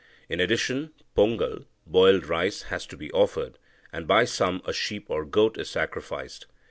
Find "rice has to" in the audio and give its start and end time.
2.25-2.97